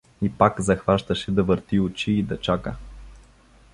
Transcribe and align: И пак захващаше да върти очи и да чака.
И 0.21 0.29
пак 0.29 0.61
захващаше 0.61 1.31
да 1.31 1.43
върти 1.43 1.79
очи 1.79 2.11
и 2.11 2.23
да 2.23 2.39
чака. 2.39 2.75